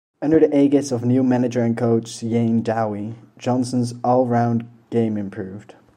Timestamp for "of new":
0.91-1.21